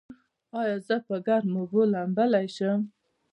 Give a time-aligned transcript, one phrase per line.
[0.59, 2.79] ایا زه په ګرمو اوبو لامبلی شم؟